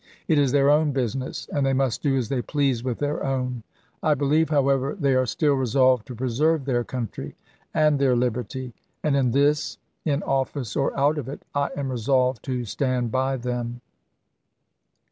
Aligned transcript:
It 0.27 0.39
is 0.39 0.51
their 0.51 0.71
own 0.71 0.93
business, 0.93 1.47
and 1.53 1.63
they 1.63 1.73
must 1.73 2.01
do 2.01 2.17
as 2.17 2.29
they 2.29 2.41
please 2.41 2.83
with 2.83 2.97
their 2.97 3.23
own. 3.23 3.61
I 4.01 4.15
believe, 4.15 4.49
how 4.49 4.61
LINCOLN 4.63 4.81
REELECTED 4.81 4.99
361 4.99 4.99
ever, 4.99 5.01
they 5.03 5.21
are 5.21 5.25
still 5.27 5.53
resolved 5.53 6.07
to 6.07 6.15
preserve 6.15 6.65
their 6.65 6.83
country 6.83 7.35
and 7.71 7.93
chap. 7.93 7.97
xvi. 7.97 7.99
their 7.99 8.15
liberty; 8.15 8.73
and 9.03 9.15
in 9.15 9.29
this, 9.29 9.77
in 10.03 10.23
office 10.23 10.75
or 10.75 10.99
out 10.99 11.19
of 11.19 11.29
it, 11.29 11.45
I 11.53 11.69
am 11.77 11.89
re 11.91 11.93
Autopaph 11.93 11.99
solved 12.03 12.43
to 12.45 12.65
stand 12.65 13.11
by 13.11 13.37
them. 13.37 13.81